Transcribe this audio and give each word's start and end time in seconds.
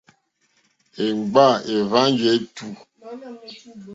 Èmgbâ 1.05 1.45
èhwánjì 1.73 2.25
ètùú. 2.35 2.69